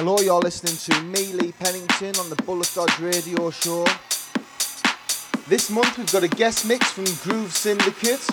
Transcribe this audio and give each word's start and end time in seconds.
Hello, 0.00 0.20
you're 0.20 0.38
listening 0.38 0.76
to 0.76 1.02
me, 1.06 1.32
Lee 1.32 1.50
Pennington, 1.58 2.14
on 2.20 2.30
the 2.30 2.40
Bullet 2.44 2.70
Dodge 2.72 3.00
Radio 3.00 3.50
Show. 3.50 3.84
This 5.48 5.70
month 5.70 5.98
we've 5.98 6.12
got 6.12 6.22
a 6.22 6.28
guest 6.28 6.68
mix 6.68 6.92
from 6.92 7.06
Groove 7.28 7.50
Syndicate 7.50 8.24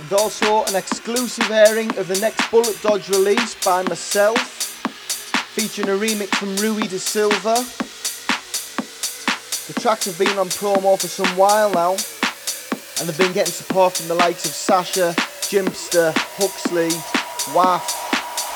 and 0.00 0.12
also 0.14 0.64
an 0.64 0.74
exclusive 0.74 1.50
airing 1.50 1.94
of 1.98 2.08
the 2.08 2.18
next 2.18 2.50
Bullet 2.50 2.80
Dodge 2.80 3.10
release 3.10 3.62
by 3.62 3.82
myself, 3.82 4.38
featuring 5.52 5.90
a 5.90 6.00
remix 6.00 6.34
from 6.36 6.56
Rui 6.56 6.88
da 6.88 6.96
Silva. 6.96 7.56
The 9.70 9.78
tracks 9.78 10.06
have 10.06 10.18
been 10.18 10.38
on 10.38 10.46
promo 10.46 10.98
for 10.98 11.08
some 11.08 11.36
while 11.36 11.70
now, 11.72 11.90
and 11.90 13.06
they've 13.06 13.18
been 13.18 13.34
getting 13.34 13.52
support 13.52 13.98
from 13.98 14.08
the 14.08 14.14
likes 14.14 14.46
of 14.46 14.52
Sasha, 14.52 15.12
Jimpster, 15.42 16.14
Huxley, 16.38 16.88
Waff, 17.54 18.00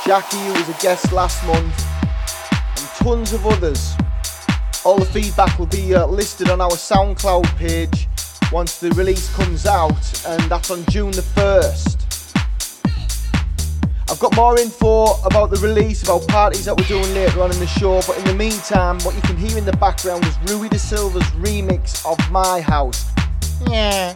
Jackie, 0.07 0.39
who 0.39 0.53
was 0.55 0.69
a 0.71 0.83
guest 0.83 1.13
last 1.13 1.47
month, 1.47 1.88
tons 2.99 3.33
of 3.33 3.47
others. 3.47 3.95
All 4.85 4.99
the 4.99 5.07
feedback 5.07 5.59
will 5.59 5.67
be 5.67 5.95
uh, 5.95 6.07
listed 6.07 6.51
on 6.51 6.61
our 6.61 6.71
SoundCloud 6.71 7.47
page 7.57 8.09
once 8.51 8.79
the 8.79 8.91
release 8.91 9.33
comes 9.35 9.67
out, 9.67 10.27
and 10.27 10.43
that's 10.51 10.71
on 10.71 10.85
June 10.87 11.13
the 11.13 11.23
1st. 11.23 11.97
I've 14.11 14.19
got 14.19 14.35
more 14.35 14.59
info 14.59 15.21
about 15.25 15.51
the 15.51 15.59
release, 15.59 16.03
about 16.03 16.27
parties 16.29 16.65
that 16.65 16.77
we're 16.77 16.89
doing 16.89 17.15
later 17.15 17.43
on 17.43 17.53
in 17.53 17.59
the 17.61 17.67
show, 17.67 18.01
but 18.07 18.19
in 18.19 18.25
the 18.25 18.35
meantime, 18.35 18.99
what 19.01 19.15
you 19.15 19.23
can 19.23 19.37
hear 19.37 19.57
in 19.57 19.65
the 19.65 19.77
background 19.77 20.25
is 20.25 20.37
Rui 20.51 20.69
da 20.69 20.79
Silva's 20.79 21.23
remix 21.39 22.05
of 22.11 22.19
My 22.31 22.61
House. 22.61 23.07
Yeah. 23.71 24.13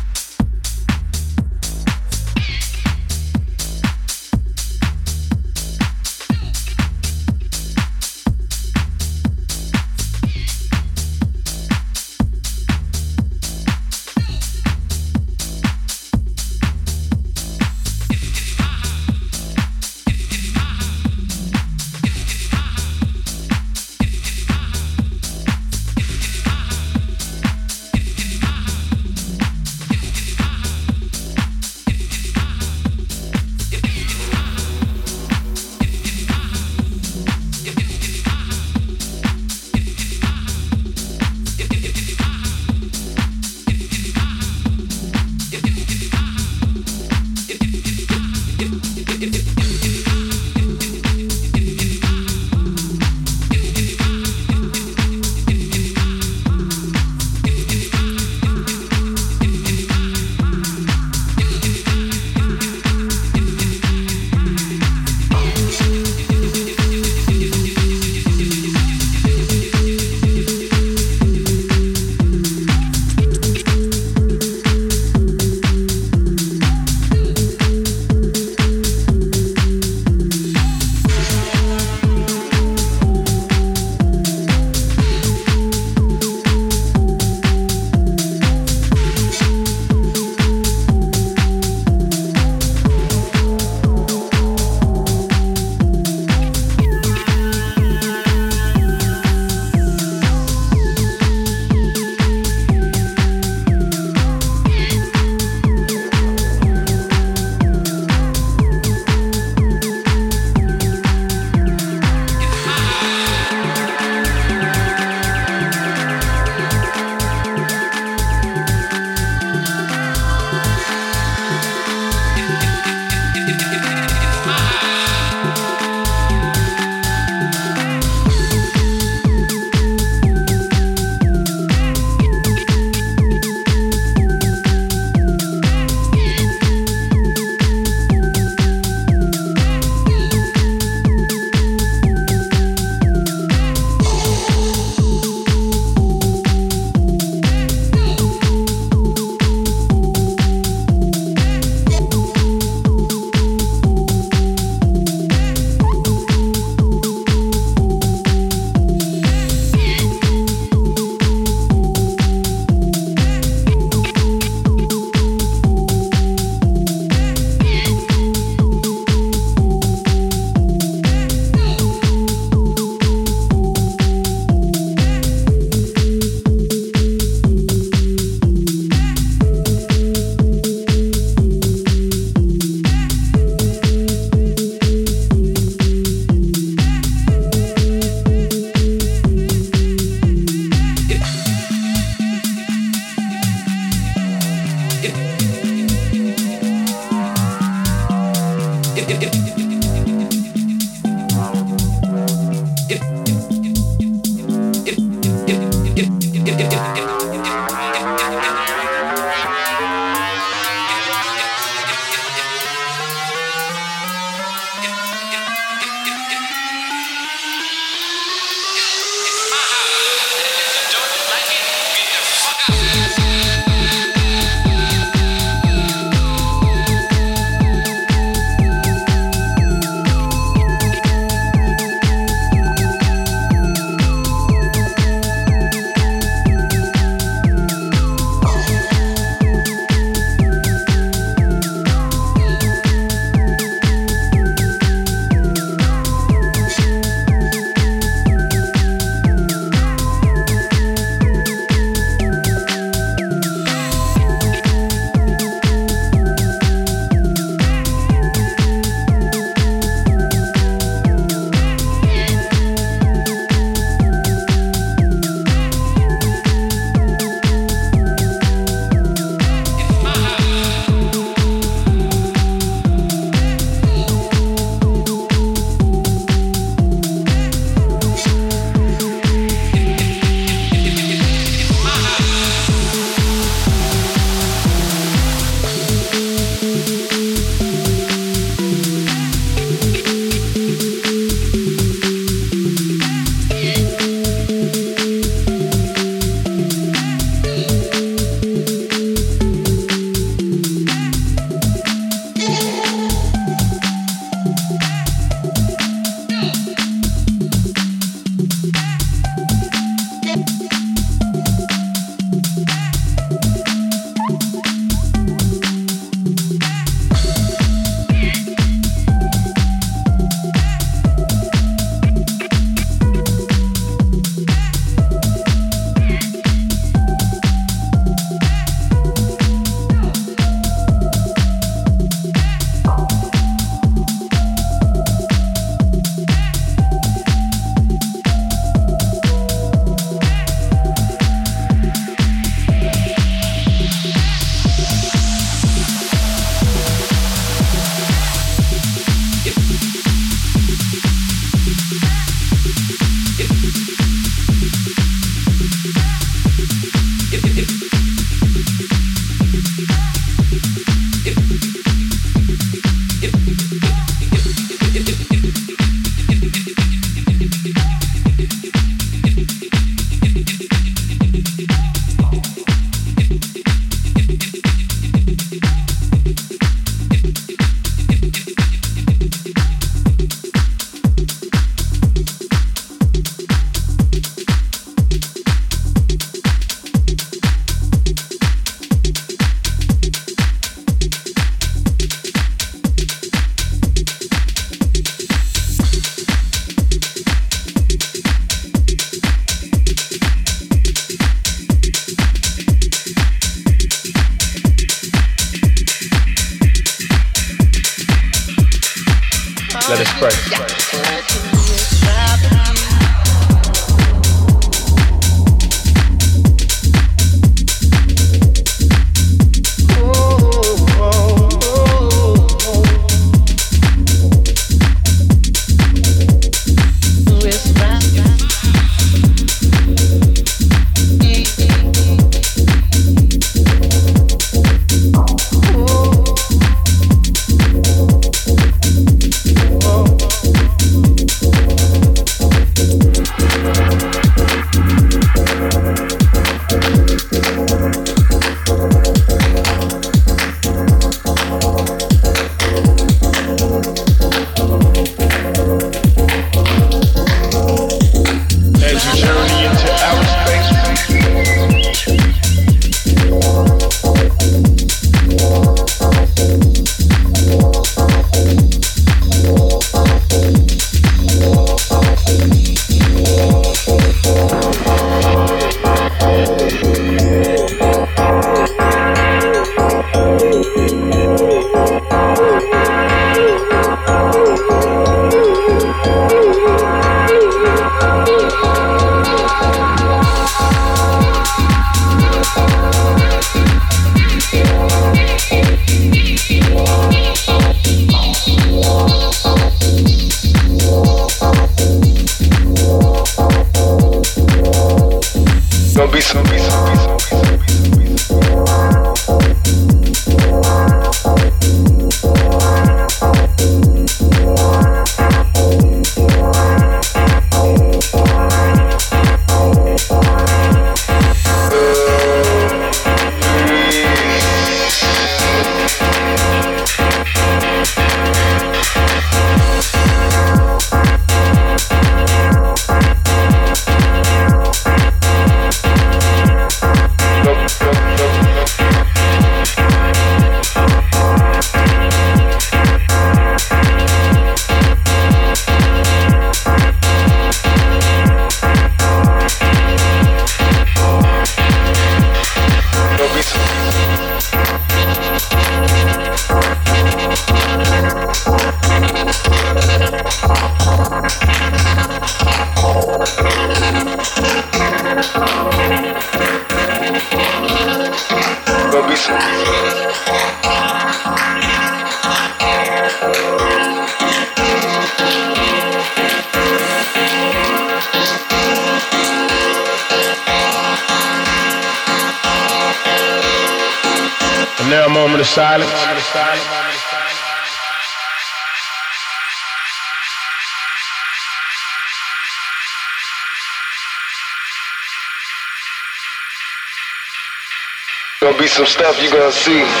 Some 598.85 598.87
stuff 598.87 599.21
you 599.21 599.29
gonna 599.29 599.51
see. 599.51 600.00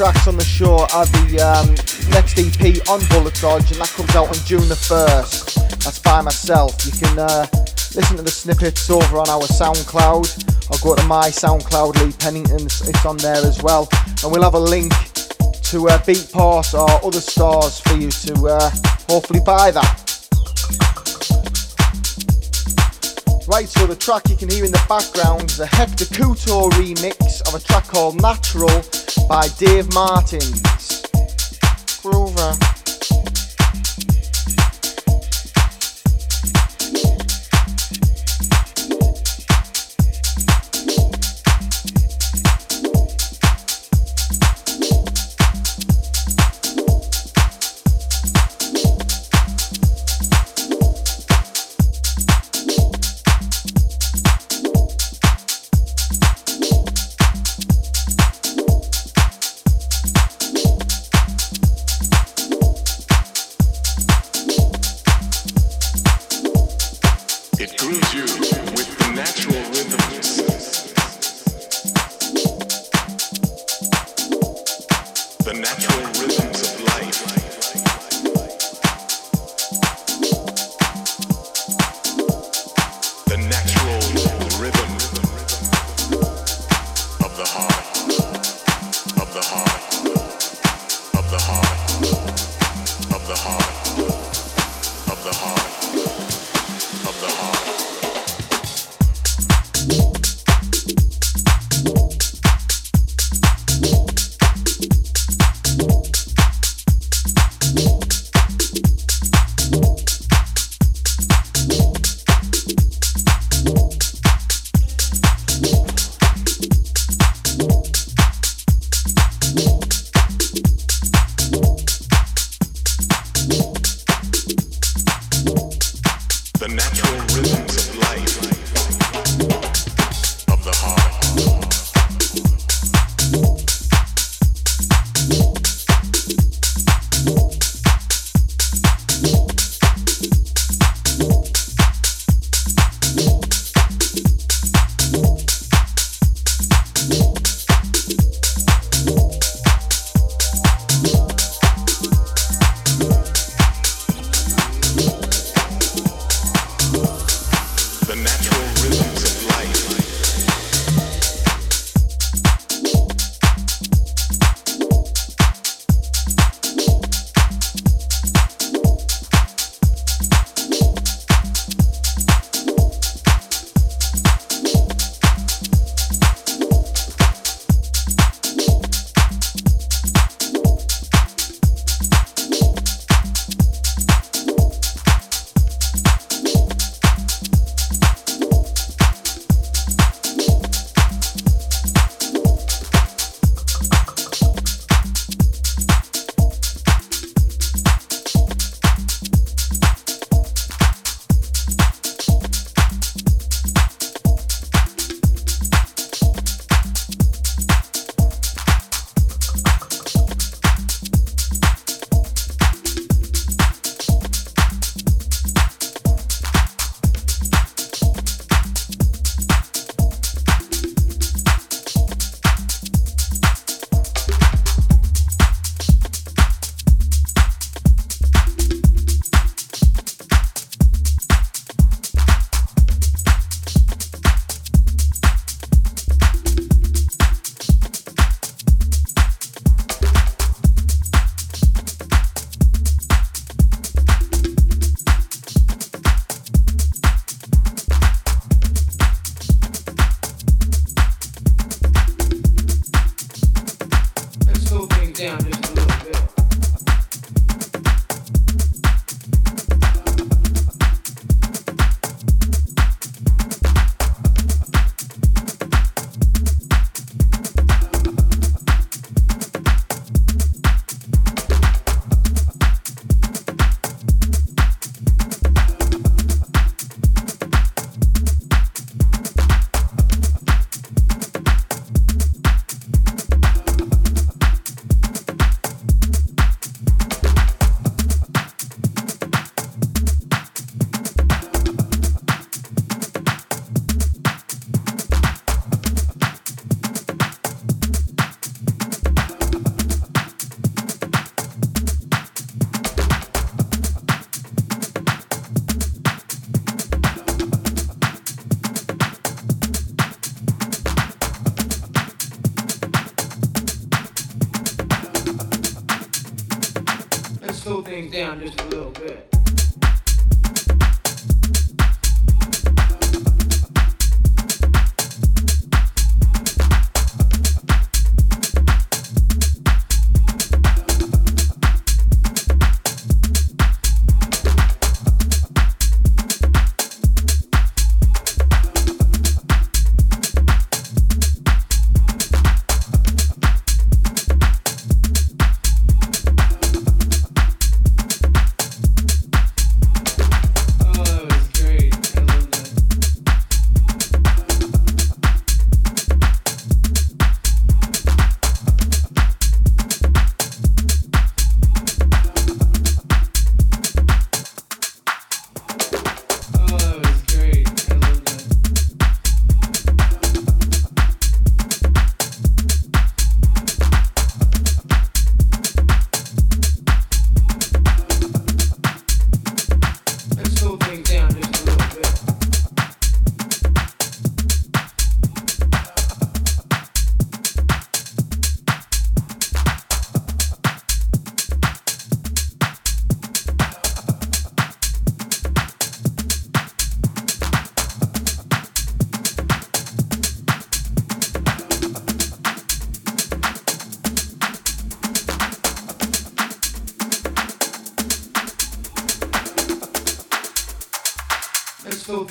Tracks 0.00 0.26
on 0.26 0.34
the 0.34 0.42
show 0.42 0.76
are 0.94 1.04
the 1.04 1.36
um, 1.44 1.68
next 2.08 2.38
EP 2.40 2.88
on 2.88 3.04
Bullet 3.10 3.34
Dodge, 3.34 3.70
and 3.70 3.82
that 3.82 3.92
comes 3.94 4.16
out 4.16 4.28
on 4.28 4.46
June 4.46 4.66
the 4.66 4.74
1st. 4.74 5.84
That's 5.84 5.98
by 5.98 6.22
myself. 6.22 6.72
You 6.86 6.92
can 6.92 7.18
uh, 7.18 7.46
listen 7.94 8.16
to 8.16 8.22
the 8.22 8.30
snippets 8.30 8.88
over 8.88 9.18
on 9.18 9.28
our 9.28 9.42
SoundCloud, 9.42 10.72
or 10.72 10.78
go 10.82 10.96
to 10.96 11.06
my 11.06 11.28
SoundCloud, 11.28 12.02
Lee 12.02 12.12
Pennington, 12.12 12.64
it's 12.64 13.04
on 13.04 13.18
there 13.18 13.44
as 13.44 13.62
well. 13.62 13.90
And 14.24 14.32
we'll 14.32 14.42
have 14.42 14.54
a 14.54 14.58
link 14.58 14.90
to 15.68 15.88
uh, 15.90 15.98
Beatport 15.98 16.72
or 16.72 17.06
other 17.06 17.20
stores 17.20 17.80
for 17.80 17.92
you 17.92 18.10
to 18.10 18.46
uh, 18.46 18.70
hopefully 19.06 19.40
buy 19.44 19.70
that. 19.70 19.99
Right, 23.50 23.68
so 23.68 23.84
the 23.84 23.96
track 23.96 24.28
you 24.28 24.36
can 24.36 24.48
hear 24.48 24.64
in 24.64 24.70
the 24.70 24.80
background 24.88 25.50
is 25.50 25.58
a 25.58 25.66
Hector 25.66 26.04
Couto 26.04 26.70
remix 26.70 27.42
of 27.48 27.54
a 27.56 27.58
track 27.58 27.82
called 27.88 28.22
Natural 28.22 28.80
by 29.28 29.48
Dave 29.58 29.92
Martins. 29.92 31.02
Grover. 32.00 32.79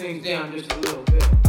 things 0.10 0.26
down 0.26 0.52
just 0.52 0.72
a 0.74 0.78
little 0.78 1.04
bit. 1.04 1.49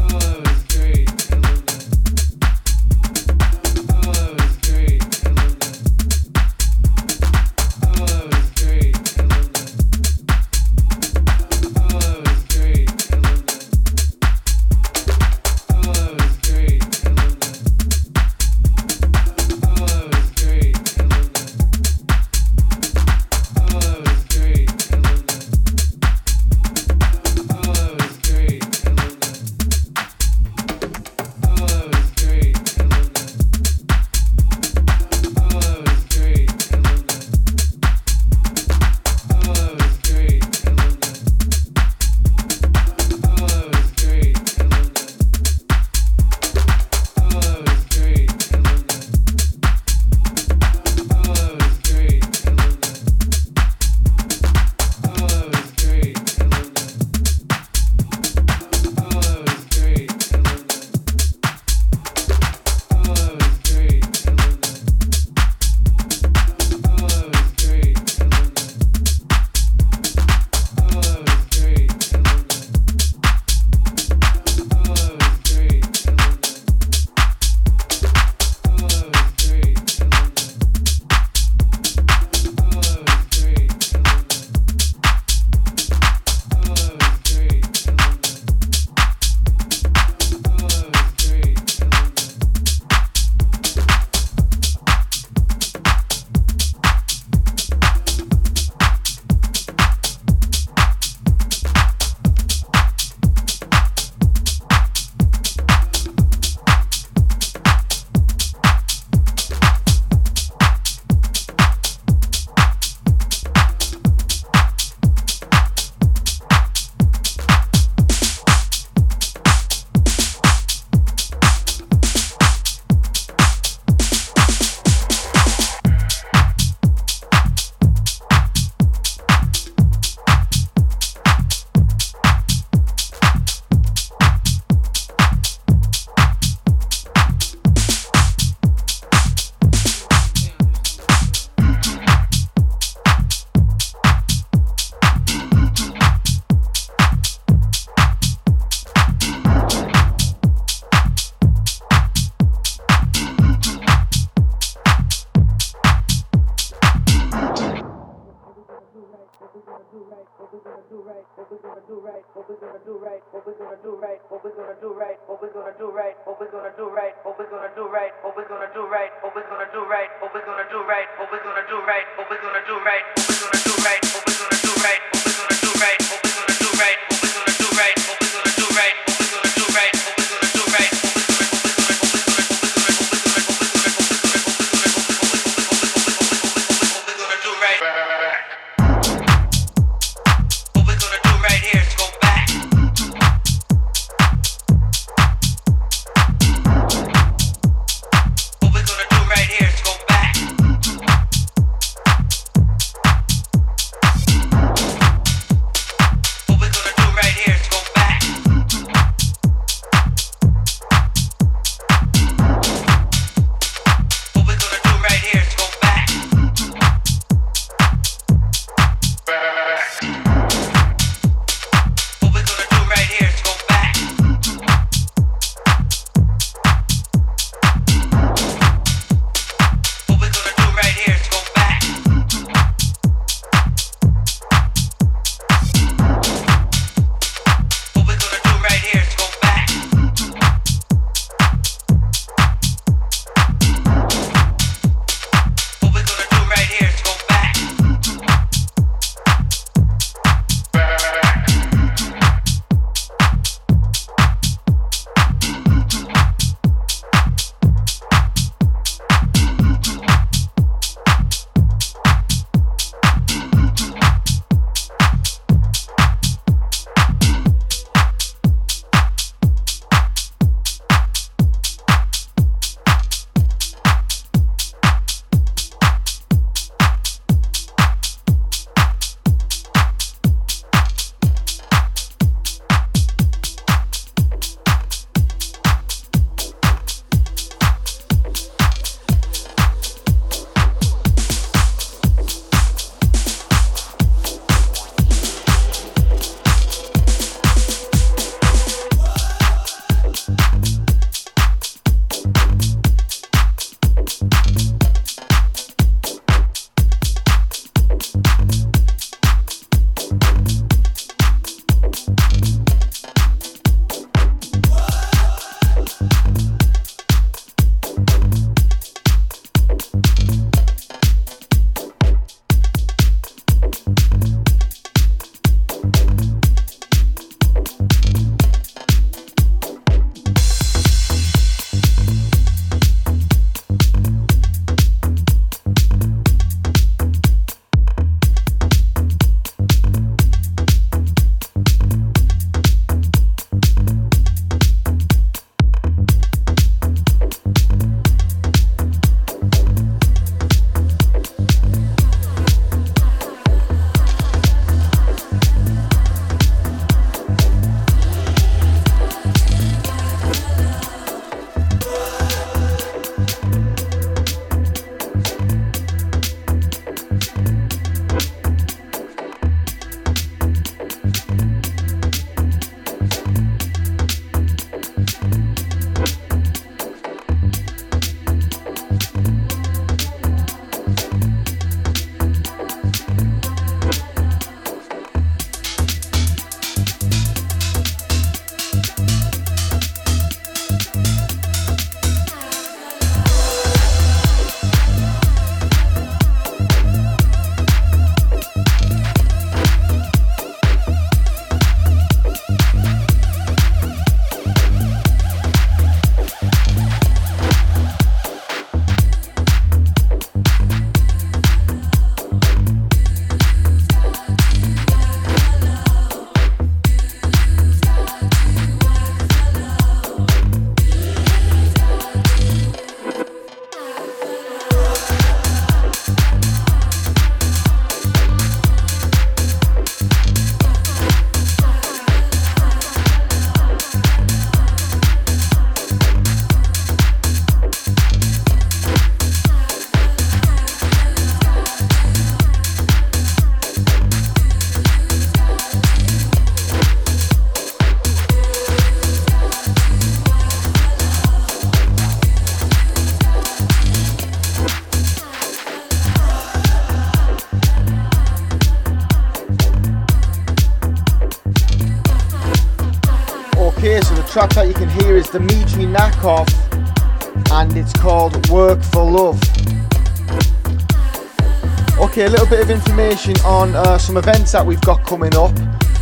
Little 472.31 472.47
bit 472.47 472.61
of 472.61 472.71
information 472.71 473.35
on 473.45 473.75
uh, 473.75 473.99
some 473.99 474.17
events 474.17 474.53
that 474.53 474.65
we've 474.65 474.81
got 474.83 475.05
coming 475.05 475.35
up. 475.35 475.51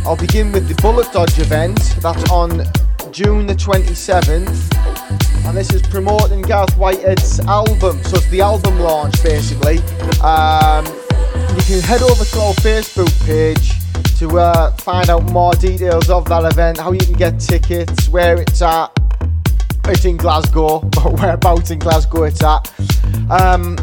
I'll 0.05 0.15
begin 0.15 0.51
with 0.51 0.67
the 0.67 0.79
Bullet 0.79 1.11
Dodge 1.11 1.39
event. 1.39 1.95
That's 2.01 2.29
on 2.29 2.65
June 3.11 3.47
the 3.47 3.55
27th. 3.55 5.47
And 5.47 5.57
this 5.57 5.73
is 5.73 5.81
promoting 5.81 6.43
Gareth 6.43 6.77
Whitehead's 6.77 7.39
album. 7.41 8.03
So 8.03 8.17
it's 8.17 8.29
the 8.29 8.41
album 8.41 8.79
launch 8.79 9.23
basically. 9.23 9.79
Um, 10.21 10.85
you 11.57 11.63
can 11.65 11.81
head 11.81 12.03
over 12.03 12.23
to 12.23 12.39
our 12.41 12.53
Facebook 12.53 13.09
page 13.25 13.71
to 14.19 14.37
uh, 14.37 14.71
find 14.77 15.09
out 15.09 15.23
more 15.31 15.53
details 15.53 16.11
of 16.11 16.29
that 16.29 16.45
event, 16.45 16.77
how 16.77 16.91
you 16.91 16.99
can 16.99 17.13
get 17.13 17.39
tickets, 17.39 18.07
where 18.07 18.39
it's 18.39 18.61
at. 18.61 18.91
It's 19.85 20.05
in 20.05 20.17
Glasgow, 20.17 20.79
but 20.93 21.13
whereabouts 21.13 21.71
in 21.71 21.79
Glasgow 21.79 22.23
it's 22.23 22.43
at. 22.43 22.71
Um, 23.31 23.77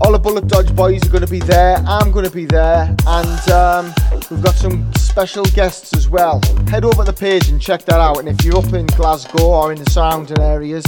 all 0.00 0.12
the 0.12 0.18
Bullet 0.18 0.46
Dodge 0.46 0.74
boys 0.74 1.02
are 1.06 1.10
going 1.10 1.24
to 1.24 1.30
be 1.30 1.40
there. 1.40 1.76
I'm 1.86 2.10
going 2.10 2.24
to 2.24 2.30
be 2.30 2.44
there, 2.44 2.94
and 3.06 3.50
um, 3.50 3.94
we've 4.30 4.42
got 4.42 4.54
some 4.54 4.92
special 4.94 5.44
guests 5.46 5.94
as 5.96 6.08
well. 6.08 6.40
Head 6.68 6.84
over 6.84 7.04
to 7.04 7.10
the 7.10 7.16
page 7.16 7.48
and 7.48 7.60
check 7.60 7.82
that 7.84 8.00
out. 8.00 8.18
And 8.18 8.28
if 8.28 8.44
you're 8.44 8.58
up 8.58 8.72
in 8.72 8.86
Glasgow 8.86 9.44
or 9.44 9.72
in 9.72 9.82
the 9.82 9.90
surrounding 9.90 10.40
areas, 10.40 10.84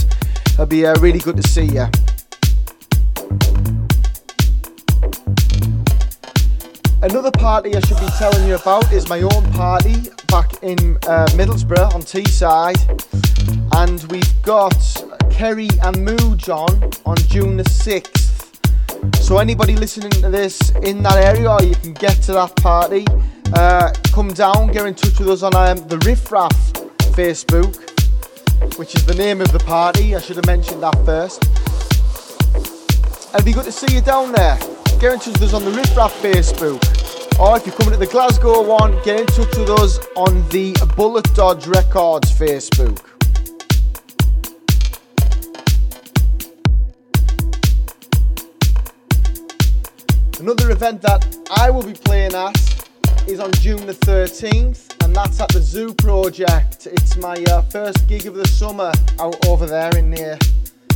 it'll 0.52 0.66
be 0.66 0.84
uh, 0.84 0.94
really 1.00 1.20
good 1.20 1.36
to 1.36 1.48
see 1.48 1.64
you. 1.64 1.86
Another 7.00 7.30
party 7.30 7.76
I 7.76 7.80
should 7.80 8.00
be 8.00 8.08
telling 8.18 8.46
you 8.46 8.56
about 8.56 8.92
is 8.92 9.08
my 9.08 9.22
own 9.22 9.52
party 9.52 9.94
back 10.26 10.62
in 10.62 10.96
uh, 11.06 11.26
Middlesbrough 11.32 11.94
on 11.94 12.02
Teesside. 12.02 12.76
And 13.76 14.02
we've 14.10 14.42
got 14.42 14.74
Kerry 15.30 15.68
and 15.82 15.96
Mooge 15.96 16.48
on 16.48 16.90
on 17.06 17.16
June 17.28 17.56
the 17.56 17.62
6th. 17.62 18.37
So, 19.20 19.38
anybody 19.38 19.76
listening 19.76 20.10
to 20.22 20.30
this 20.30 20.70
in 20.82 21.02
that 21.02 21.16
area, 21.16 21.56
you 21.62 21.74
can 21.74 21.92
get 21.92 22.22
to 22.22 22.32
that 22.32 22.56
party, 22.56 23.06
uh, 23.54 23.92
come 24.12 24.32
down, 24.32 24.72
get 24.72 24.86
in 24.86 24.94
touch 24.94 25.18
with 25.18 25.28
us 25.28 25.42
on 25.42 25.54
um, 25.54 25.86
the 25.88 25.98
Riff 25.98 26.30
Raff 26.32 26.52
Facebook, 27.14 27.76
which 28.78 28.94
is 28.94 29.04
the 29.06 29.14
name 29.14 29.40
of 29.40 29.52
the 29.52 29.60
party. 29.60 30.14
I 30.14 30.20
should 30.20 30.36
have 30.36 30.46
mentioned 30.46 30.82
that 30.82 30.96
first. 31.04 31.44
It'd 33.34 33.44
be 33.44 33.52
good 33.52 33.64
to 33.64 33.72
see 33.72 33.94
you 33.94 34.00
down 34.00 34.32
there 34.32 34.58
get 34.98 35.12
in 35.12 35.18
touch 35.20 35.28
with 35.28 35.42
us 35.42 35.54
on 35.54 35.64
the 35.64 35.70
Riff 35.70 35.96
Raff 35.96 36.12
Facebook. 36.20 37.38
Or 37.38 37.56
if 37.56 37.64
you're 37.64 37.76
coming 37.76 37.92
to 37.92 37.98
the 37.98 38.06
Glasgow 38.06 38.62
one, 38.62 38.92
get 39.04 39.20
in 39.20 39.26
touch 39.26 39.56
with 39.56 39.70
us 39.70 40.00
on 40.16 40.48
the 40.48 40.74
Bullet 40.96 41.24
Dodge 41.34 41.68
Records 41.68 42.32
Facebook. 42.32 43.17
Another 50.40 50.70
event 50.70 51.02
that 51.02 51.26
I 51.50 51.68
will 51.68 51.82
be 51.82 51.94
playing 51.94 52.32
at 52.32 52.54
is 53.26 53.40
on 53.40 53.50
June 53.54 53.84
the 53.86 53.92
13th, 53.92 55.04
and 55.04 55.14
that's 55.14 55.40
at 55.40 55.48
the 55.48 55.60
Zoo 55.60 55.92
Project. 55.92 56.86
It's 56.86 57.16
my 57.16 57.34
uh, 57.50 57.62
first 57.62 58.06
gig 58.06 58.24
of 58.26 58.34
the 58.34 58.46
summer 58.46 58.92
out 59.18 59.46
over 59.48 59.66
there 59.66 59.96
in 59.96 60.12
the, 60.12 60.34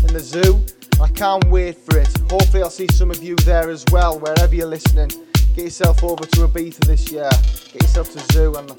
in 0.06 0.14
the 0.14 0.20
zoo. 0.20 0.64
I 1.00 1.08
can't 1.08 1.44
wait 1.46 1.76
for 1.76 1.98
it. 1.98 2.08
Hopefully, 2.30 2.62
I'll 2.62 2.70
see 2.70 2.86
some 2.92 3.10
of 3.10 3.20
you 3.20 3.34
there 3.36 3.68
as 3.68 3.84
well, 3.90 4.20
wherever 4.20 4.54
you're 4.54 4.68
listening. 4.68 5.10
Get 5.56 5.64
yourself 5.64 6.04
over 6.04 6.24
to 6.24 6.46
Ibiza 6.46 6.86
this 6.86 7.10
year. 7.10 7.28
Get 7.72 7.82
yourself 7.82 8.12
to 8.12 8.20
Zoo 8.32 8.54
and 8.54 8.70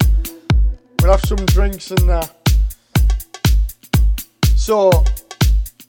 we'll 1.02 1.12
have 1.12 1.20
some 1.26 1.44
drinks 1.44 1.90
and 1.90 2.08
that. 2.08 2.34
So, 4.56 5.04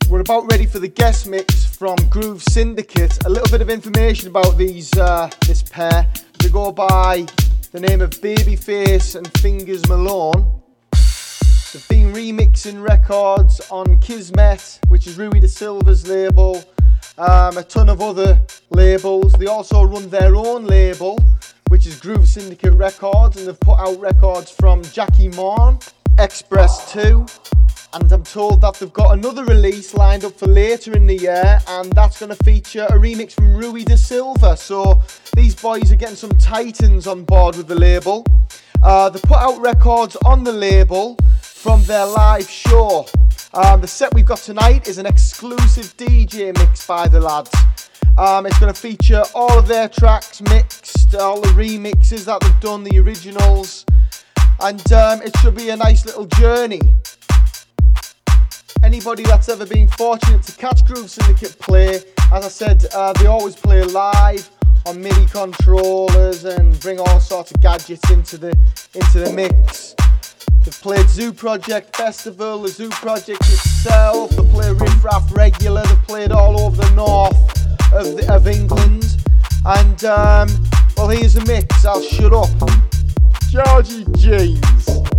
we're 0.09 0.19
about 0.19 0.51
ready 0.51 0.65
for 0.65 0.79
the 0.79 0.89
guest 0.89 1.27
mix 1.27 1.64
from 1.75 1.97
Groove 2.09 2.41
Syndicate. 2.41 3.25
A 3.25 3.29
little 3.29 3.49
bit 3.51 3.61
of 3.61 3.69
information 3.69 4.29
about 4.29 4.57
these 4.57 4.95
uh, 4.97 5.29
this 5.45 5.61
pair. 5.61 6.07
They 6.39 6.49
go 6.49 6.71
by 6.71 7.25
the 7.71 7.79
name 7.79 8.01
of 8.01 8.11
Babyface 8.11 9.15
and 9.15 9.27
Fingers 9.39 9.87
Malone. 9.89 10.61
They've 10.91 11.87
been 11.89 12.13
remixing 12.13 12.81
records 12.81 13.59
on 13.69 13.99
Kismet, 13.99 14.79
which 14.87 15.07
is 15.07 15.17
Rui 15.17 15.41
da 15.41 15.47
Silva's 15.47 16.07
label, 16.07 16.63
um, 17.17 17.57
a 17.57 17.63
ton 17.63 17.89
of 17.89 18.01
other 18.01 18.39
labels. 18.69 19.33
They 19.33 19.47
also 19.47 19.83
run 19.83 20.09
their 20.09 20.35
own 20.35 20.65
label, 20.65 21.19
which 21.67 21.85
is 21.85 21.99
Groove 21.99 22.27
Syndicate 22.29 22.73
Records, 22.73 23.35
and 23.35 23.47
they've 23.47 23.59
put 23.59 23.79
out 23.79 23.99
records 23.99 24.49
from 24.49 24.81
Jackie 24.83 25.29
Morn, 25.29 25.79
X-Press 26.17 26.93
2, 26.93 27.25
and 27.95 28.11
I'm 28.11 28.23
told 28.23 28.59
that 28.61 28.73
they've 28.75 28.91
got 28.91 29.13
another 29.13 29.45
release 29.45 29.93
lined 29.93 30.25
up 30.25 30.33
for 30.33 30.47
later 30.47 30.91
in 30.91 31.07
the 31.07 31.15
year, 31.15 31.59
and 31.67 31.93
that's 31.93 32.19
going 32.19 32.35
to 32.35 32.43
feature 32.43 32.85
a 32.89 32.93
remix 32.93 33.31
from 33.31 33.55
Rui 33.55 33.85
da 33.85 33.95
Silva. 33.95 34.57
So 34.57 35.01
these 35.33 35.55
boys 35.55 35.93
are 35.93 35.95
getting 35.95 36.17
some 36.17 36.31
titans 36.31 37.07
on 37.07 37.23
board 37.23 37.55
with 37.55 37.67
the 37.67 37.75
label. 37.75 38.25
Uh, 38.83 39.09
they 39.09 39.19
put 39.21 39.37
out 39.37 39.61
records 39.61 40.17
on 40.25 40.43
the 40.43 40.51
label 40.51 41.17
from 41.41 41.83
their 41.85 42.05
live 42.05 42.49
show. 42.49 43.05
Um, 43.53 43.79
the 43.79 43.87
set 43.87 44.13
we've 44.13 44.25
got 44.25 44.39
tonight 44.39 44.89
is 44.89 44.97
an 44.97 45.05
exclusive 45.05 45.95
DJ 45.95 46.57
mix 46.57 46.85
by 46.85 47.07
the 47.07 47.21
lads. 47.21 47.51
Um, 48.17 48.45
it's 48.45 48.59
going 48.59 48.73
to 48.73 48.79
feature 48.79 49.23
all 49.33 49.57
of 49.57 49.69
their 49.69 49.87
tracks 49.87 50.41
mixed, 50.41 51.15
all 51.15 51.39
the 51.39 51.47
remixes 51.49 52.25
that 52.25 52.41
they've 52.41 52.59
done, 52.59 52.83
the 52.83 52.99
originals, 52.99 53.85
and 54.59 54.91
um, 54.91 55.21
it 55.21 55.35
should 55.37 55.55
be 55.55 55.69
a 55.69 55.77
nice 55.77 56.05
little 56.05 56.25
journey. 56.25 56.81
Anybody 58.85 59.23
that's 59.23 59.49
ever 59.49 59.65
been 59.65 59.87
fortunate 59.87 60.43
to 60.43 60.51
catch 60.51 60.85
Groove 60.85 61.09
Syndicate 61.09 61.57
play, 61.57 61.95
as 62.31 62.45
I 62.45 62.47
said, 62.47 62.85
uh, 62.93 63.13
they 63.13 63.25
always 63.25 63.55
play 63.55 63.83
live 63.83 64.47
on 64.85 65.01
MIDI 65.01 65.25
controllers 65.25 66.45
and 66.45 66.79
bring 66.81 66.99
all 66.99 67.19
sorts 67.19 67.49
of 67.49 67.59
gadgets 67.61 68.07
into 68.11 68.37
the 68.37 68.51
into 68.93 69.21
the 69.21 69.33
mix. 69.33 69.95
They've 70.63 70.81
played 70.81 71.09
Zoo 71.09 71.33
Project 71.33 71.95
Festival, 71.97 72.61
the 72.61 72.67
Zoo 72.67 72.89
Project 72.89 73.41
itself, 73.41 74.29
they 74.29 74.47
play 74.49 74.71
Riff 74.71 75.03
Raff 75.03 75.35
regular, 75.35 75.81
they've 75.81 76.03
played 76.03 76.31
all 76.31 76.59
over 76.61 76.79
the 76.79 76.91
north 76.91 77.35
of, 77.91 78.17
the, 78.17 78.31
of 78.31 78.47
England. 78.47 79.17
And, 79.65 80.05
um, 80.05 80.47
well, 80.95 81.09
here's 81.09 81.35
a 81.37 81.45
mix, 81.45 81.85
I'll 81.85 82.03
shut 82.03 82.33
up. 82.33 82.49
Georgie 83.49 84.05
James. 84.15 85.14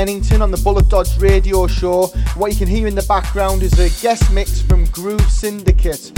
Pennington, 0.00 0.40
on 0.40 0.50
the 0.50 0.56
Bullet 0.56 0.88
Dodge 0.88 1.18
radio 1.18 1.66
show. 1.66 2.06
What 2.34 2.50
you 2.50 2.56
can 2.56 2.68
hear 2.68 2.86
in 2.86 2.94
the 2.94 3.02
background 3.02 3.62
is 3.62 3.74
a 3.74 3.90
guest 4.00 4.32
mix 4.32 4.62
from 4.62 4.86
Groove 4.86 5.30
Syndicate, 5.30 6.10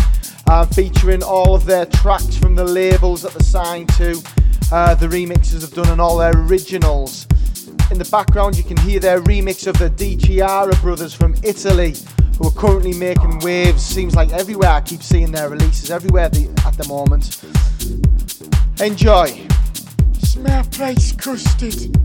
uh, 0.48 0.64
featuring 0.66 1.24
all 1.24 1.56
of 1.56 1.66
their 1.66 1.86
tracks 1.86 2.36
from 2.36 2.54
the 2.54 2.62
labels 2.62 3.22
that 3.22 3.32
they're 3.32 3.42
signed 3.42 3.88
to, 3.94 4.22
uh, 4.70 4.94
the 4.94 5.08
remixes 5.08 5.62
have 5.62 5.72
done, 5.72 5.88
and 5.88 6.00
all 6.00 6.16
their 6.16 6.30
originals. 6.32 7.26
In 7.90 7.98
the 7.98 8.08
background, 8.08 8.56
you 8.56 8.62
can 8.62 8.76
hear 8.76 9.00
their 9.00 9.20
remix 9.22 9.66
of 9.66 9.76
the 9.78 9.90
Di 9.90 10.16
brothers 10.80 11.12
from 11.12 11.34
Italy, 11.42 11.96
who 12.38 12.46
are 12.46 12.52
currently 12.52 12.92
making 12.92 13.40
waves. 13.40 13.84
Seems 13.84 14.14
like 14.14 14.30
everywhere 14.30 14.70
I 14.70 14.80
keep 14.82 15.02
seeing 15.02 15.32
their 15.32 15.48
releases, 15.48 15.90
everywhere 15.90 16.28
the, 16.28 16.48
at 16.64 16.78
the 16.78 16.86
moment. 16.86 17.42
Enjoy. 18.80 19.44
Smell 20.20 20.62
place 20.70 21.10
custard. 21.10 22.01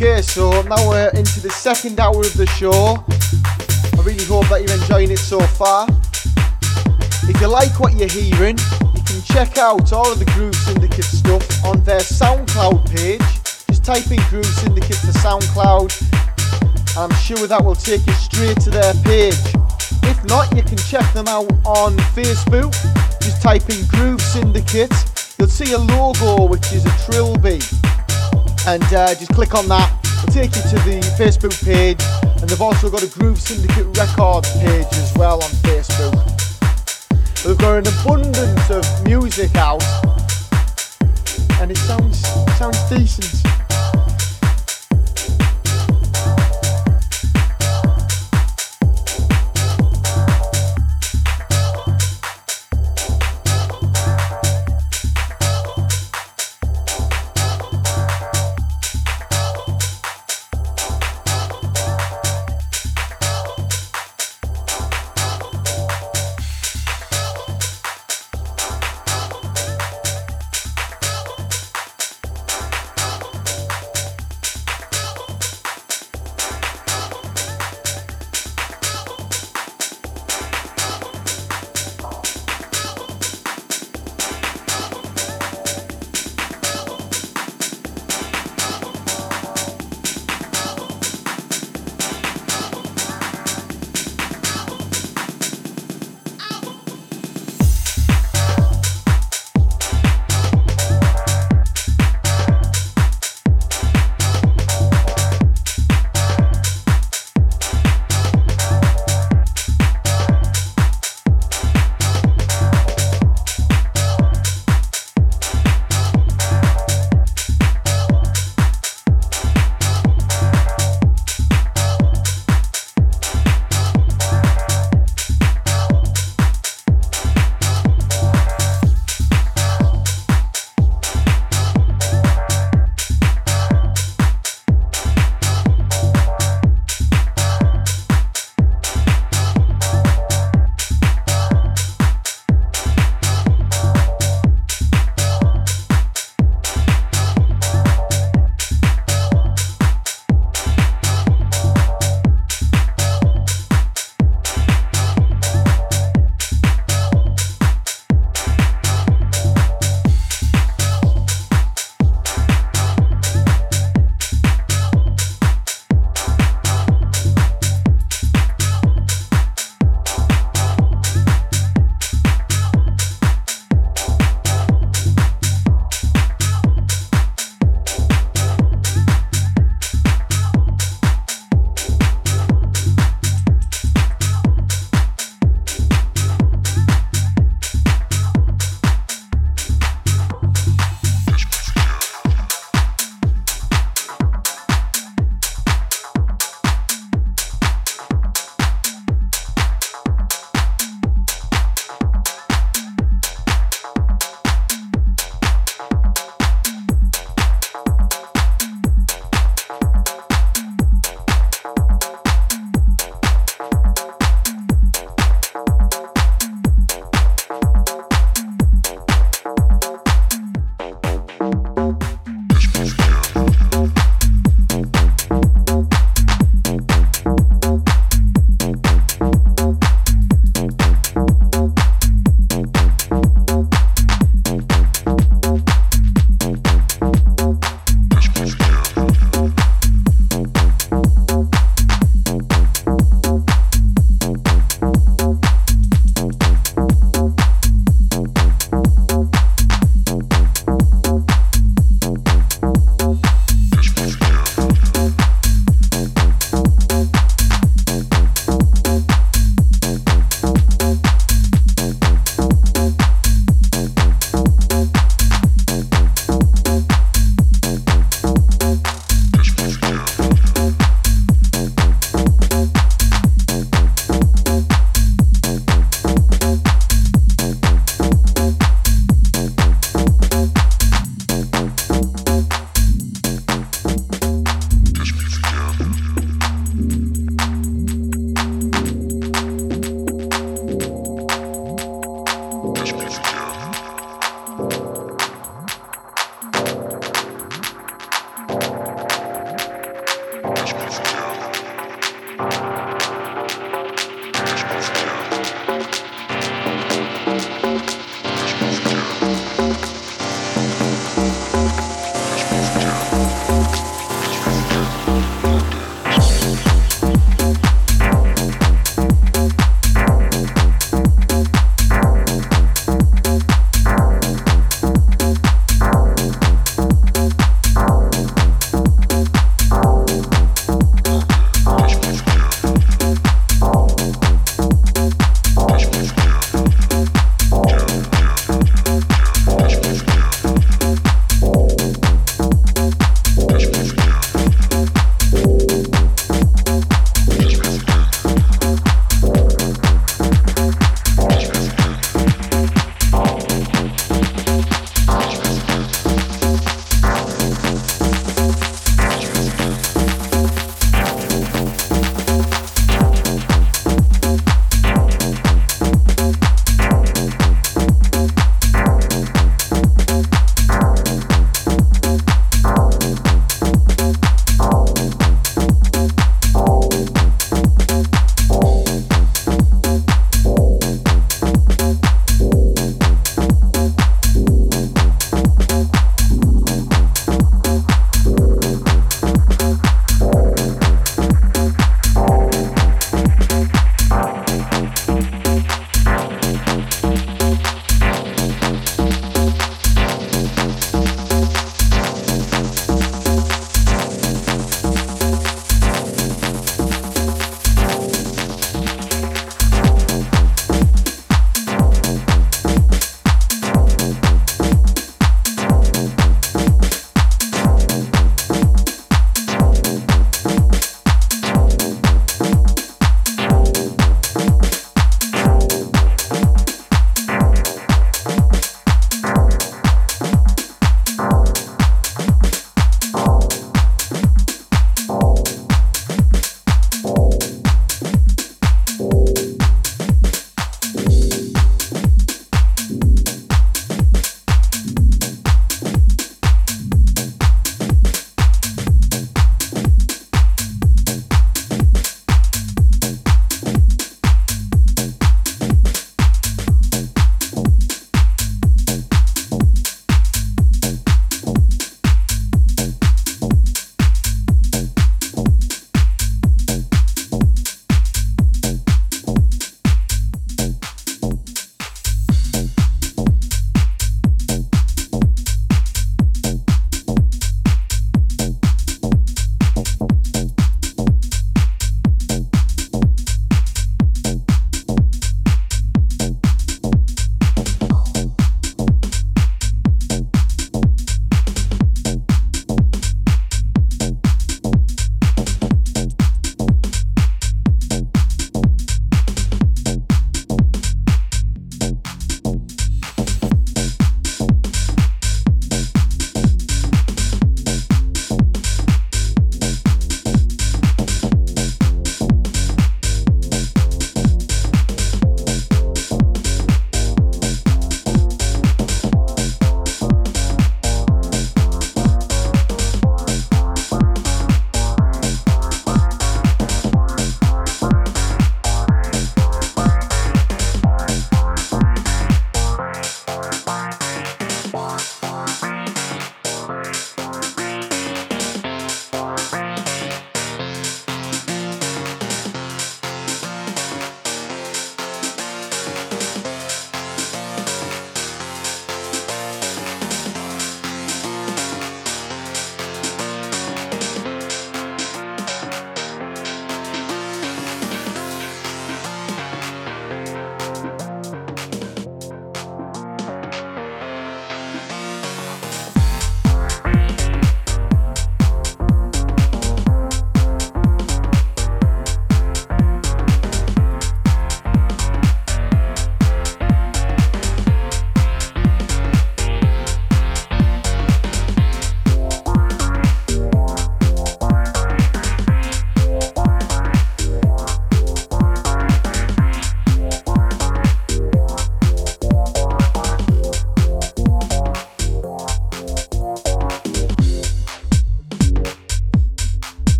Okay, 0.00 0.22
so 0.22 0.62
now 0.62 0.88
we're 0.88 1.10
into 1.18 1.40
the 1.40 1.50
second 1.50 1.98
hour 1.98 2.20
of 2.20 2.32
the 2.38 2.46
show. 2.54 3.02
I 3.98 4.02
really 4.06 4.22
hope 4.30 4.46
that 4.46 4.62
you're 4.62 4.78
enjoying 4.80 5.10
it 5.10 5.18
so 5.18 5.40
far. 5.58 5.88
If 7.26 7.40
you 7.40 7.48
like 7.48 7.80
what 7.80 7.98
you're 7.98 8.06
hearing, 8.06 8.54
you 8.94 9.02
can 9.02 9.20
check 9.26 9.58
out 9.58 9.92
all 9.92 10.06
of 10.06 10.20
the 10.20 10.24
Groove 10.36 10.54
Syndicate 10.54 11.02
stuff 11.02 11.42
on 11.64 11.82
their 11.82 11.98
SoundCloud 11.98 12.86
page. 12.94 13.26
Just 13.66 13.84
type 13.84 14.06
in 14.14 14.22
Groove 14.30 14.46
Syndicate 14.46 15.02
to 15.02 15.10
SoundCloud, 15.18 15.90
and 16.94 17.10
I'm 17.10 17.18
sure 17.18 17.48
that 17.48 17.58
will 17.58 17.74
take 17.74 18.06
you 18.06 18.14
straight 18.22 18.60
to 18.60 18.70
their 18.70 18.94
page. 19.02 19.34
If 20.06 20.22
not, 20.30 20.54
you 20.54 20.62
can 20.62 20.78
check 20.78 21.12
them 21.12 21.26
out 21.26 21.50
on 21.66 21.98
Facebook. 22.14 22.70
Just 23.18 23.42
type 23.42 23.66
in 23.66 23.82
Groove 23.90 24.22
Syndicate. 24.22 24.94
You'll 25.42 25.50
see 25.50 25.72
a 25.72 25.78
logo 25.78 26.46
which 26.46 26.70
is 26.70 26.86
a 26.86 26.94
trilby, 27.10 27.58
and 28.74 28.84
uh, 28.92 29.14
just 29.14 29.32
click 29.32 29.54
on 29.54 29.66
that. 29.68 29.90
It'll 30.04 30.32
take 30.32 30.54
you 30.54 30.60
to 30.60 30.76
the 30.84 31.00
Facebook 31.16 31.56
page, 31.64 32.02
and 32.38 32.50
they've 32.50 32.60
also 32.60 32.90
got 32.90 33.02
a 33.02 33.06
Groove 33.06 33.40
Syndicate 33.40 33.86
Records 33.96 34.52
page 34.58 34.86
as 34.92 35.12
well 35.16 35.42
on 35.42 35.50
Facebook. 35.64 36.14
We've 37.46 37.56
got 37.56 37.78
an 37.78 37.86
abundance 37.88 38.68
of 38.68 38.84
music 39.04 39.54
out, 39.56 39.82
and 41.62 41.70
it 41.70 41.78
sounds 41.78 42.20
sounds 42.58 42.78
decent. 42.90 43.57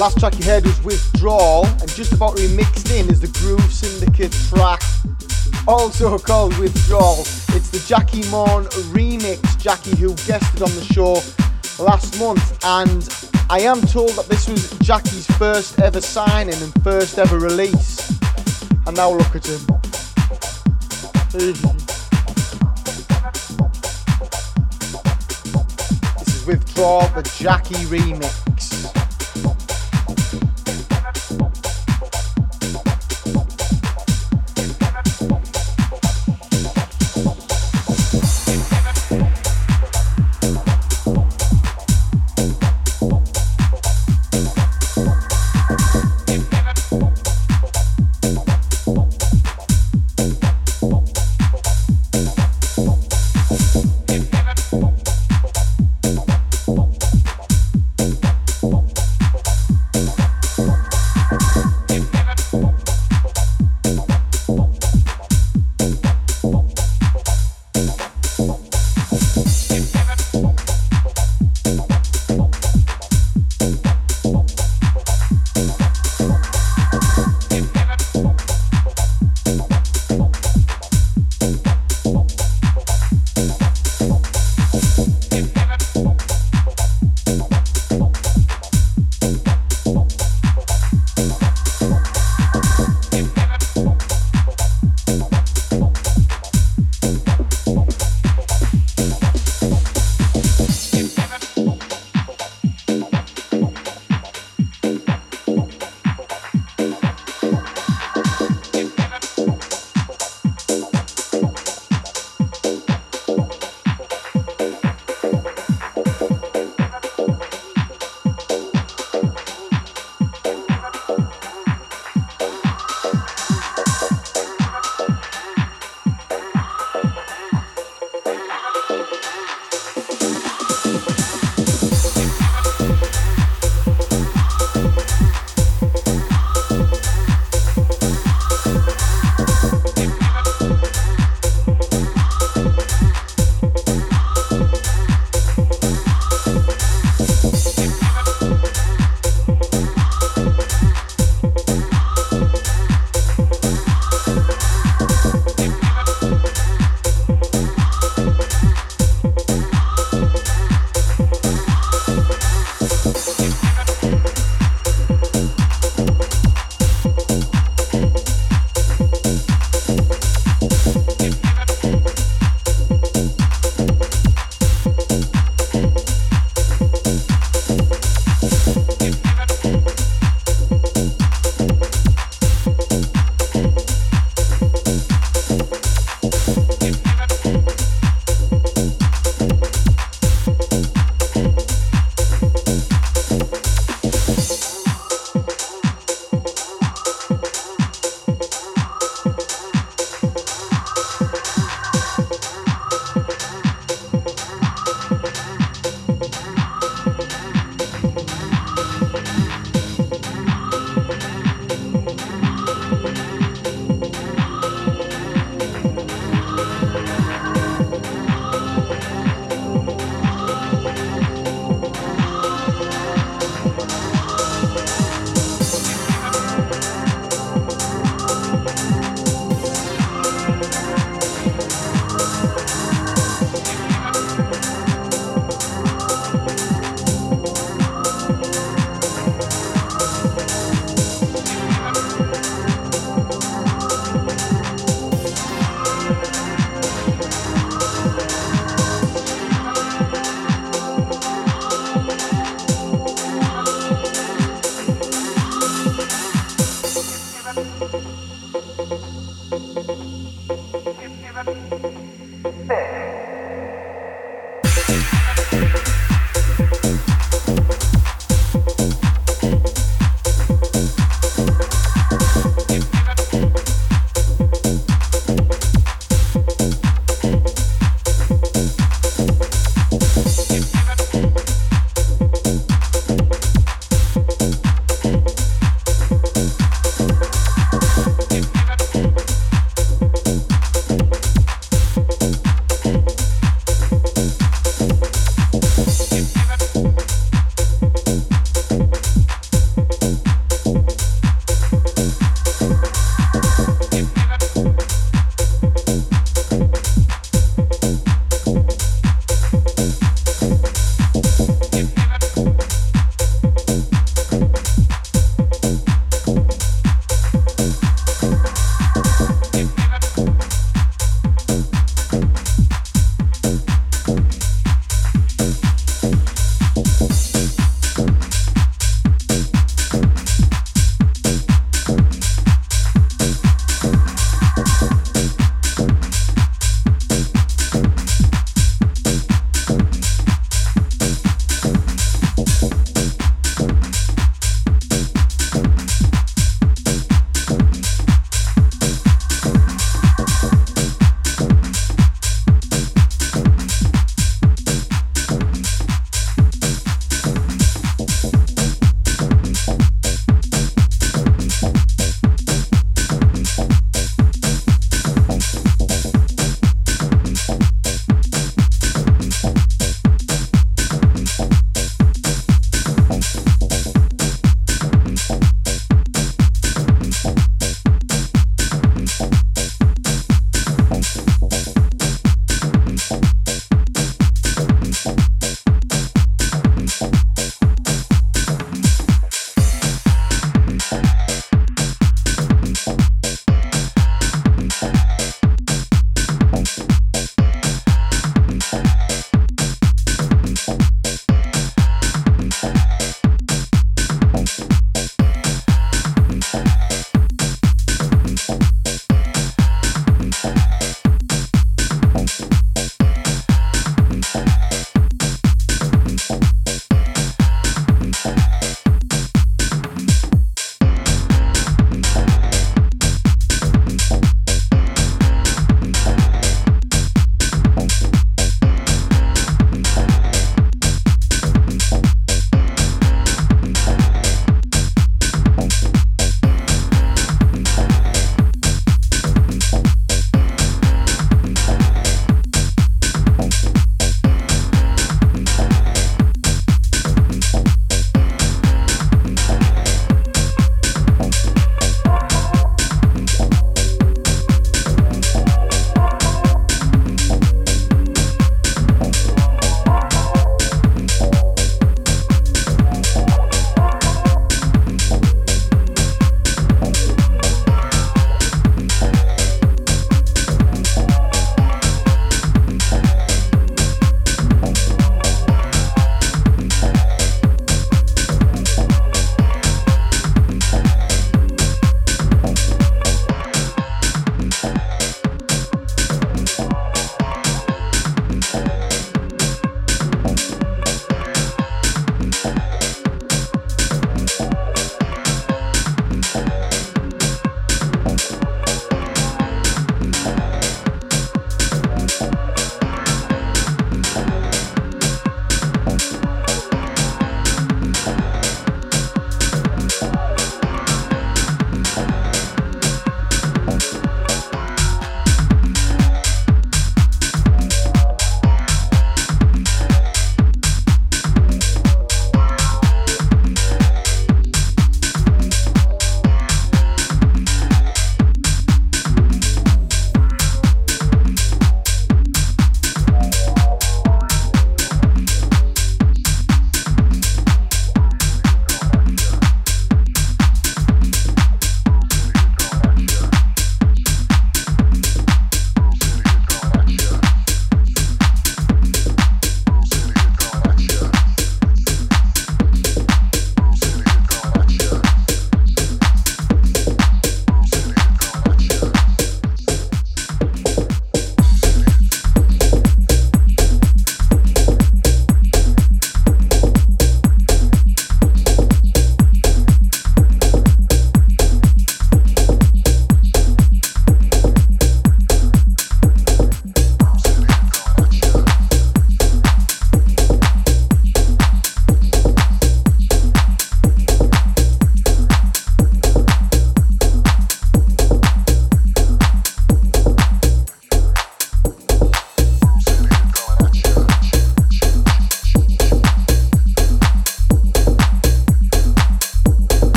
Last 0.00 0.18
track 0.18 0.38
you 0.38 0.46
heard 0.46 0.64
was 0.64 0.82
Withdrawal, 0.82 1.66
and 1.66 1.86
just 1.90 2.14
about 2.14 2.34
remixed 2.38 2.90
in 2.90 3.10
is 3.10 3.20
the 3.20 3.28
Groove 3.38 3.70
Syndicate 3.70 4.32
track, 4.48 4.80
also 5.68 6.18
called 6.18 6.56
Withdrawal. 6.56 7.20
It's 7.20 7.68
the 7.68 7.84
Jackie 7.86 8.26
Morn 8.30 8.64
remix, 8.94 9.60
Jackie 9.60 9.94
who 9.96 10.14
guested 10.26 10.62
on 10.62 10.74
the 10.74 10.84
show 10.94 11.20
last 11.84 12.18
month, 12.18 12.64
and 12.64 13.06
I 13.50 13.60
am 13.60 13.82
told 13.82 14.12
that 14.12 14.24
this 14.26 14.48
was 14.48 14.70
Jackie's 14.78 15.26
first 15.32 15.78
ever 15.82 16.00
signing 16.00 16.54
and 16.54 16.72
first 16.82 17.18
ever 17.18 17.38
release. 17.38 18.18
And 18.86 18.96
now 18.96 19.10
look 19.10 19.36
at 19.36 19.46
him. 19.46 19.60
this 26.14 26.34
is 26.34 26.46
Withdrawal, 26.46 27.06
the 27.08 27.36
Jackie 27.38 27.84
remix. 27.84 28.49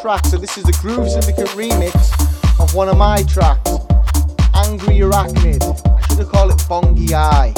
So 0.00 0.38
this 0.38 0.56
is 0.56 0.64
the 0.64 0.72
Groove 0.80 1.10
Syndicate 1.10 1.48
remix 1.48 1.92
of 2.58 2.74
one 2.74 2.88
of 2.88 2.96
my 2.96 3.22
tracks, 3.24 3.70
Angry 4.54 5.00
Arachnid. 5.00 5.62
I 5.62 6.00
should 6.06 6.18
have 6.20 6.28
called 6.30 6.52
it 6.52 6.56
Bongi 6.60 7.12
Eye. 7.12 7.52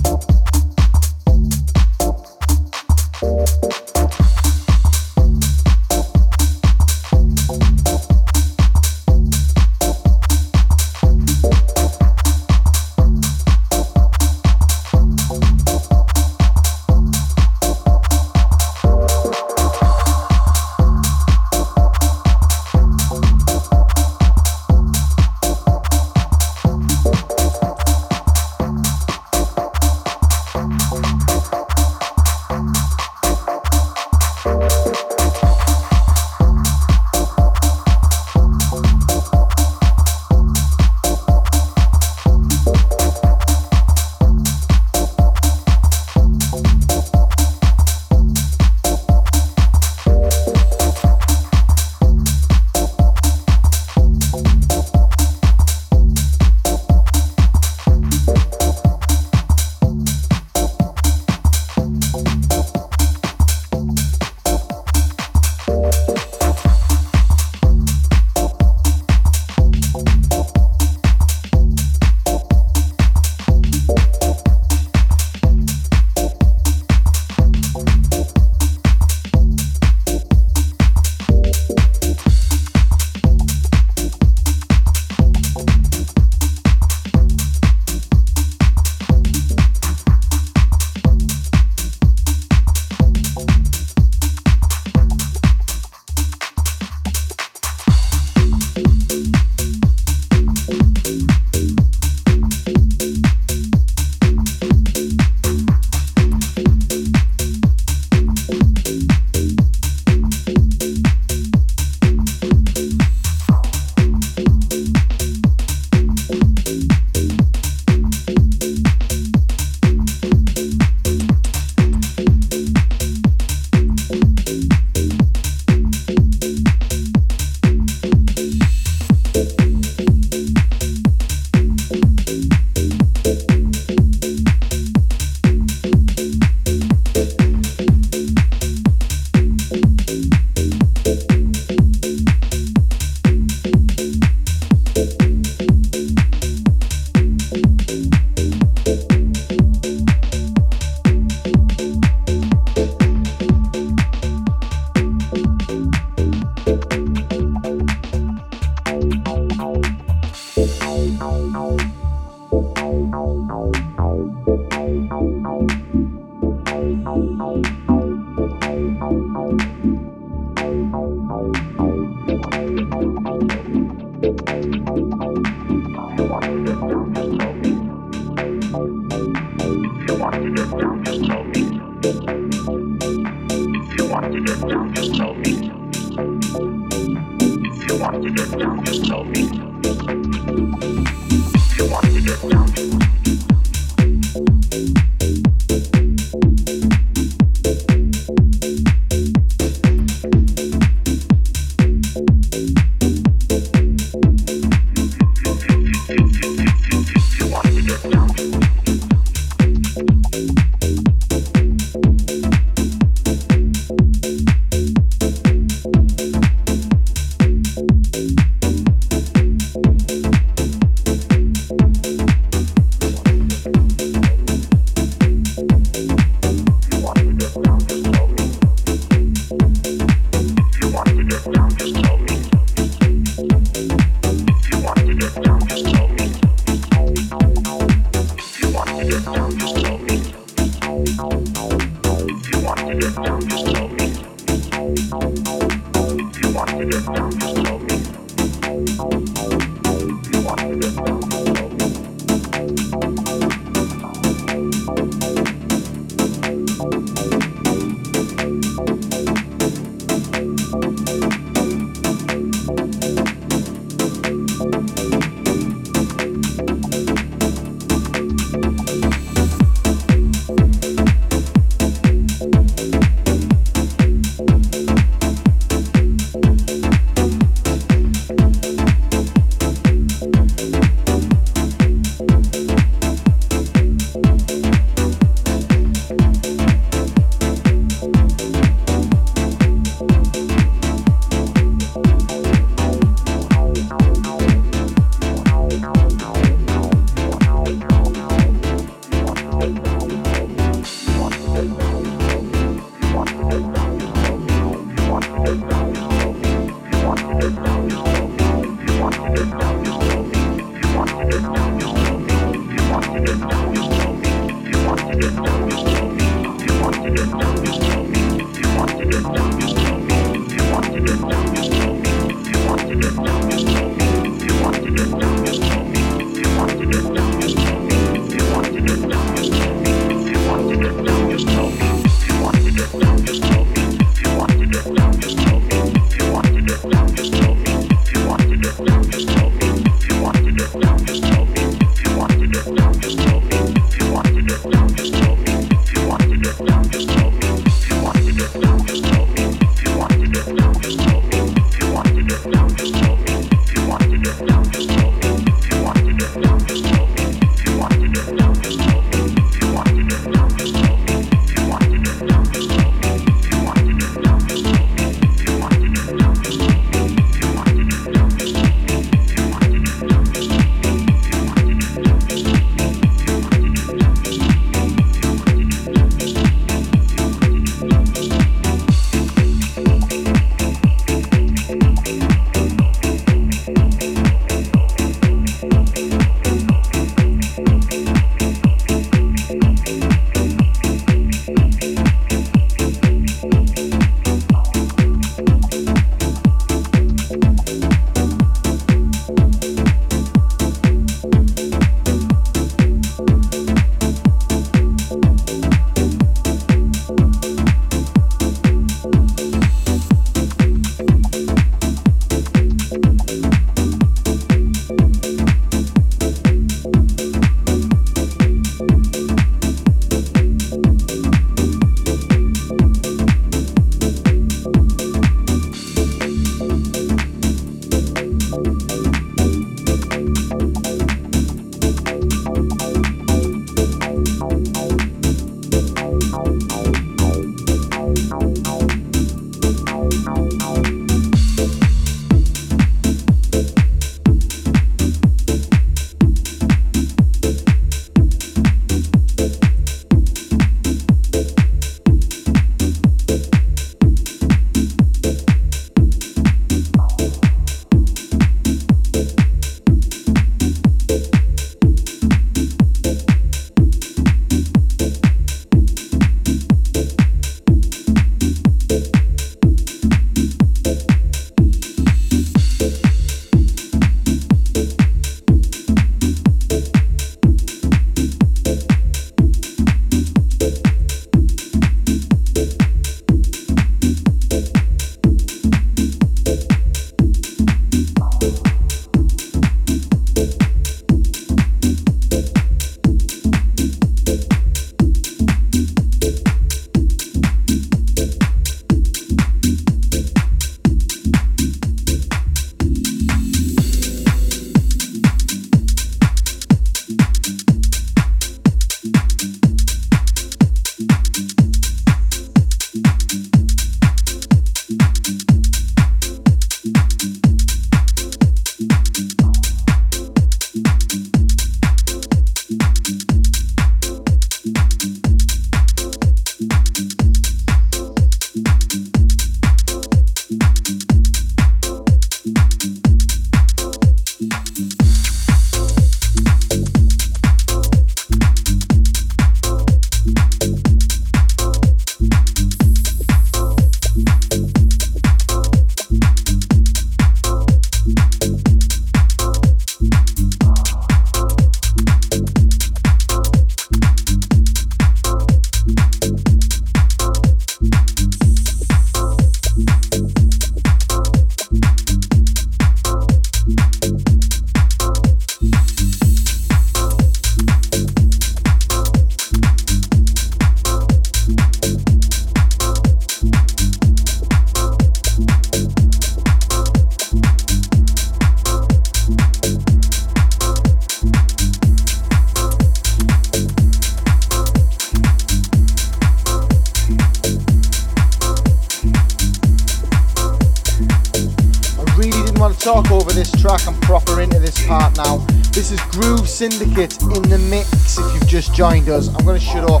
Syndicate 596.61 597.19
in 597.23 597.41
the 597.49 597.57
mix. 597.71 598.19
If 598.19 598.33
you've 598.35 598.47
just 598.47 598.71
joined 598.71 599.09
us, 599.09 599.29
I'm 599.29 599.43
going 599.45 599.59
to 599.59 599.65
shut 599.65 599.89
up. 599.89 600.00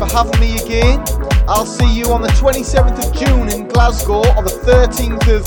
for 0.00 0.06
having 0.06 0.40
me 0.40 0.56
again. 0.56 0.98
I'll 1.46 1.66
see 1.66 1.92
you 1.94 2.06
on 2.06 2.22
the 2.22 2.28
27th 2.28 3.06
of 3.06 3.14
June 3.14 3.50
in 3.50 3.68
Glasgow 3.68 4.20
or 4.34 4.42
the 4.42 4.56
13th 4.64 5.28
of 5.28 5.44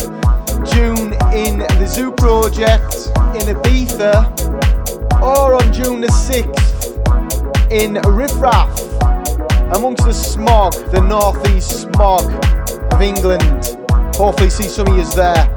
June 0.72 1.14
in 1.34 1.58
the 1.80 1.88
Zoo 1.88 2.12
Project 2.12 3.10
in 3.34 3.50
Ibiza 3.50 4.14
or 5.24 5.56
on 5.56 5.74
June 5.74 6.02
the 6.02 6.08
6th 6.08 7.72
in 7.72 7.96
Riffraff 8.14 8.80
amongst 9.76 10.06
the 10.06 10.14
smog, 10.14 10.74
the 10.92 11.02
northeast 11.02 11.82
smog 11.82 12.22
of 12.94 13.02
England. 13.02 13.42
Hopefully, 14.16 14.52
see 14.52 14.68
some 14.68 14.86
of 14.88 14.96
you 14.96 15.06
there. 15.16 15.48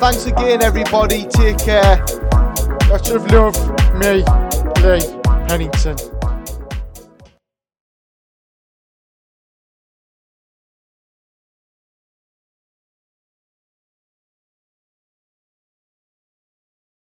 Thanks 0.00 0.24
again, 0.24 0.62
everybody. 0.62 1.26
Take 1.26 1.58
care. 1.58 1.98
Much 2.88 3.10
of 3.10 3.30
love, 3.30 3.54
me, 3.98 4.24
Lee 4.82 5.20
Pennington. 5.46 6.07